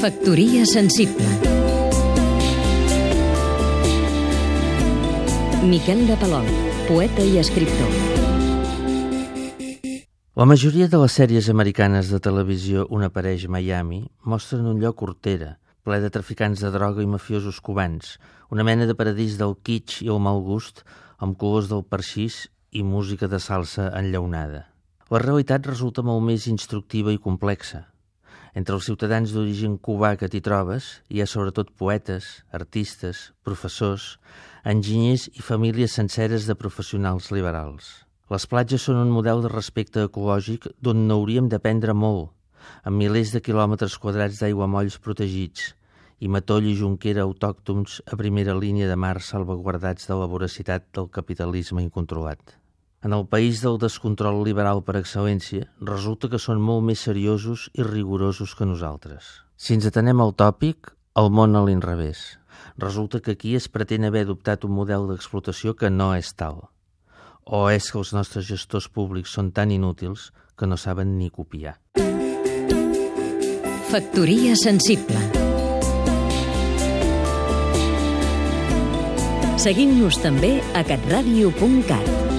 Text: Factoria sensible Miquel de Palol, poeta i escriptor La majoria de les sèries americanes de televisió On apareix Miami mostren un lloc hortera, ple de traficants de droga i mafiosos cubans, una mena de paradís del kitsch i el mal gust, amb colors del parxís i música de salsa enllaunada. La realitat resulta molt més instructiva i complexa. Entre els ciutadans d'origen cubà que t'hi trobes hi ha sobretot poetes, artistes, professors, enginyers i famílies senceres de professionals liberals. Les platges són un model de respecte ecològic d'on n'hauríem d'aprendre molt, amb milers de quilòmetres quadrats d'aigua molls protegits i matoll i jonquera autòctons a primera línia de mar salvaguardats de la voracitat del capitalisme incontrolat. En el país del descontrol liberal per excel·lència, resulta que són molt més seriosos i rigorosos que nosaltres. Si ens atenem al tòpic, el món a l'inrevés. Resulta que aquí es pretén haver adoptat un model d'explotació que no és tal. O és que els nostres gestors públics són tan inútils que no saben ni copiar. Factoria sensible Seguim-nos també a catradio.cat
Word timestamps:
Factoria 0.00 0.64
sensible 0.64 1.26
Miquel 5.68 6.06
de 6.08 6.16
Palol, 6.16 6.46
poeta 6.86 7.20
i 7.20 7.36
escriptor 7.36 7.90
La 10.40 10.46
majoria 10.48 10.88
de 10.88 11.02
les 11.02 11.18
sèries 11.20 11.50
americanes 11.52 12.08
de 12.08 12.22
televisió 12.24 12.86
On 12.88 13.04
apareix 13.04 13.44
Miami 13.44 14.00
mostren 14.24 14.64
un 14.72 14.80
lloc 14.80 15.04
hortera, 15.04 15.58
ple 15.84 16.00
de 16.00 16.08
traficants 16.16 16.64
de 16.64 16.72
droga 16.72 17.04
i 17.04 17.12
mafiosos 17.18 17.60
cubans, 17.60 18.16
una 18.48 18.64
mena 18.64 18.88
de 18.88 18.96
paradís 18.96 19.36
del 19.36 19.52
kitsch 19.60 20.00
i 20.00 20.08
el 20.08 20.24
mal 20.24 20.40
gust, 20.48 20.80
amb 21.20 21.36
colors 21.36 21.68
del 21.68 21.84
parxís 21.84 22.46
i 22.72 22.80
música 22.80 23.28
de 23.28 23.36
salsa 23.36 23.92
enllaunada. 24.00 24.64
La 25.12 25.20
realitat 25.20 25.68
resulta 25.68 26.00
molt 26.00 26.24
més 26.24 26.48
instructiva 26.48 27.12
i 27.12 27.20
complexa. 27.20 27.89
Entre 28.58 28.74
els 28.74 28.86
ciutadans 28.88 29.30
d'origen 29.30 29.76
cubà 29.78 30.16
que 30.18 30.28
t'hi 30.30 30.40
trobes 30.42 30.86
hi 31.08 31.22
ha 31.22 31.26
sobretot 31.30 31.70
poetes, 31.78 32.28
artistes, 32.56 33.30
professors, 33.46 34.16
enginyers 34.64 35.28
i 35.34 35.44
famílies 35.46 35.94
senceres 35.94 36.48
de 36.50 36.58
professionals 36.58 37.30
liberals. 37.30 37.90
Les 38.30 38.46
platges 38.50 38.82
són 38.86 38.98
un 38.98 39.10
model 39.14 39.44
de 39.44 39.50
respecte 39.52 40.02
ecològic 40.06 40.66
d'on 40.82 41.06
n'hauríem 41.06 41.48
d'aprendre 41.50 41.94
molt, 41.94 42.30
amb 42.82 42.98
milers 42.98 43.32
de 43.34 43.42
quilòmetres 43.42 43.98
quadrats 44.02 44.42
d'aigua 44.42 44.68
molls 44.70 44.98
protegits 45.02 45.72
i 46.20 46.28
matoll 46.28 46.68
i 46.68 46.76
jonquera 46.76 47.24
autòctons 47.24 48.00
a 48.06 48.18
primera 48.20 48.54
línia 48.54 48.90
de 48.90 48.96
mar 48.96 49.16
salvaguardats 49.24 50.10
de 50.10 50.18
la 50.20 50.28
voracitat 50.34 50.90
del 50.94 51.08
capitalisme 51.08 51.82
incontrolat. 51.86 52.59
En 53.02 53.14
el 53.16 53.26
país 53.26 53.62
del 53.64 53.78
descontrol 53.80 54.42
liberal 54.44 54.82
per 54.84 54.98
excel·lència, 54.98 55.70
resulta 55.80 56.28
que 56.28 56.36
són 56.36 56.60
molt 56.60 56.84
més 56.84 57.00
seriosos 57.06 57.70
i 57.72 57.84
rigorosos 57.86 58.52
que 58.54 58.68
nosaltres. 58.68 59.40
Si 59.56 59.72
ens 59.72 59.86
atenem 59.88 60.20
al 60.20 60.34
tòpic, 60.36 60.92
el 61.16 61.30
món 61.32 61.56
a 61.56 61.62
l'inrevés. 61.64 62.36
Resulta 62.76 63.22
que 63.24 63.32
aquí 63.32 63.54
es 63.56 63.70
pretén 63.72 64.04
haver 64.04 64.26
adoptat 64.26 64.66
un 64.68 64.76
model 64.76 65.08
d'explotació 65.08 65.72
que 65.80 65.88
no 65.88 66.12
és 66.12 66.34
tal. 66.36 66.66
O 67.48 67.70
és 67.72 67.88
que 67.88 67.98
els 68.02 68.12
nostres 68.12 68.44
gestors 68.44 68.90
públics 68.92 69.32
són 69.32 69.48
tan 69.56 69.72
inútils 69.72 70.28
que 70.52 70.68
no 70.68 70.76
saben 70.76 71.16
ni 71.16 71.30
copiar. 71.32 71.78
Factoria 73.88 74.52
sensible 74.60 75.18
Seguim-nos 79.60 80.20
també 80.20 80.58
a 80.76 80.84
catradio.cat 80.84 82.29